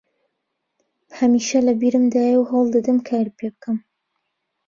هەمیشە 1.19 1.59
لە 1.67 1.73
بیرمدایە 1.81 2.35
و 2.37 2.49
هەوڵ 2.51 2.67
دەدەم 2.75 2.97
کاری 3.09 3.35
پێ 3.37 3.47
بکەم 3.53 3.77